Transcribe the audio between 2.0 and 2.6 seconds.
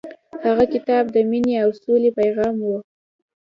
پیغام